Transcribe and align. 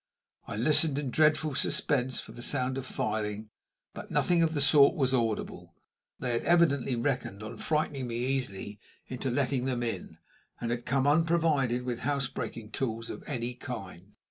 I 0.47 0.55
listened 0.55 0.97
in 0.97 1.11
dreadful 1.11 1.53
suspense 1.53 2.19
for 2.19 2.31
the 2.31 2.41
sound 2.41 2.75
of 2.79 2.87
filing, 2.87 3.51
but 3.93 4.09
nothing 4.09 4.41
of 4.41 4.55
the 4.55 4.59
sort 4.59 4.95
was 4.95 5.13
audible. 5.13 5.75
They 6.17 6.31
had 6.31 6.43
evidently 6.43 6.95
reckoned 6.95 7.43
on 7.43 7.57
frightening 7.57 8.07
me 8.07 8.15
easily 8.17 8.79
into 9.05 9.29
letting 9.29 9.65
them 9.65 9.83
in, 9.83 10.17
and 10.59 10.71
had 10.71 10.87
come 10.87 11.05
unprovided 11.05 11.83
with 11.83 11.99
house 11.99 12.25
breaking 12.27 12.71
tools 12.71 13.11
of 13.11 13.23
any 13.27 13.53
kind. 13.53 14.15